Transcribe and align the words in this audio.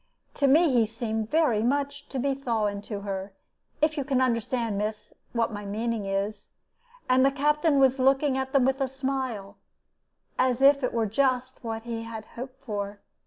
To 0.33 0.47
me 0.47 0.73
he 0.73 0.87
seemed 0.87 1.29
very 1.29 1.61
much 1.61 2.09
to 2.09 2.17
be 2.17 2.33
thawing 2.33 2.81
to 2.89 3.01
her 3.01 3.33
if 3.83 3.97
you 3.97 4.03
can 4.03 4.19
understand, 4.19 4.75
miss, 4.79 5.13
what 5.31 5.53
my 5.53 5.63
meaning 5.63 6.07
is 6.07 6.49
and 7.07 7.23
the 7.23 7.29
Captain 7.29 7.77
was 7.79 7.99
looking 7.99 8.35
at 8.35 8.51
them 8.51 8.65
with 8.65 8.81
a 8.81 8.87
smile, 8.87 9.57
as 10.39 10.59
if 10.59 10.83
it 10.83 10.91
were 10.91 11.05
just 11.05 11.63
what 11.63 11.83
he 11.83 12.01
had 12.01 12.25
hoped 12.33 12.63
for. 12.65 12.99